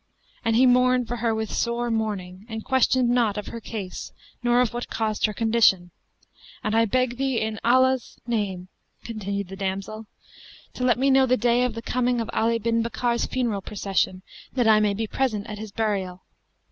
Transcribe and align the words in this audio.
And 0.43 0.55
he 0.55 0.65
mourned 0.65 1.07
for 1.07 1.17
her 1.17 1.35
with 1.35 1.53
sore 1.53 1.91
mourning, 1.91 2.47
and 2.49 2.65
questioned 2.65 3.07
not 3.11 3.37
of 3.37 3.49
her 3.49 3.59
case 3.61 4.11
nor 4.41 4.59
of 4.59 4.73
what 4.73 4.89
caused 4.89 5.27
her 5.27 5.31
condition. 5.35 5.91
And 6.63 6.75
I 6.75 6.85
beg 6.85 7.17
thee 7.17 7.39
in 7.39 7.59
Allah's 7.63 8.17
name' 8.25 8.67
(continued 9.03 9.49
the 9.49 9.55
damsel) 9.55 10.07
'to 10.73 10.83
let 10.83 10.97
me 10.97 11.11
know 11.11 11.27
the 11.27 11.37
day 11.37 11.63
of 11.63 11.75
the 11.75 11.83
coming 11.83 12.19
of 12.19 12.31
Ali 12.33 12.57
bin 12.57 12.81
Bakkar's 12.81 13.27
funeral 13.27 13.61
procession 13.61 14.23
that 14.53 14.67
I 14.67 14.79
may 14.79 14.95
be 14.95 15.05
present 15.05 15.45
at 15.45 15.59
his 15.59 15.71
burial.' 15.71 16.23